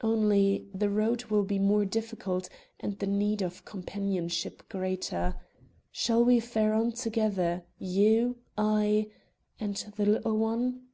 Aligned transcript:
Only, 0.00 0.66
the 0.74 0.90
road 0.90 1.26
will 1.26 1.44
be 1.44 1.60
more 1.60 1.84
difficult 1.84 2.48
and 2.80 2.98
the 2.98 3.06
need 3.06 3.40
of 3.40 3.64
companionship 3.64 4.68
greater. 4.68 5.36
Shall 5.92 6.24
we 6.24 6.40
fare 6.40 6.74
on 6.74 6.90
together, 6.90 7.62
you, 7.78 8.38
I 8.58 9.12
and 9.60 9.76
the 9.96 10.06
little 10.06 10.38
one?" 10.38 10.88